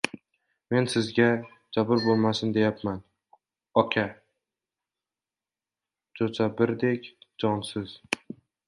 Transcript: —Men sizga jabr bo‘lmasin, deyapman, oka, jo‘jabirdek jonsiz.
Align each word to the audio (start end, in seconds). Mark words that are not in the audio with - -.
—Men 0.75 0.87
sizga 0.93 1.27
jabr 1.77 2.01
bo‘lmasin, 2.05 2.55
deyapman, 2.57 3.03
oka, 3.83 4.07
jo‘jabirdek 6.23 7.13
jonsiz. 7.47 7.99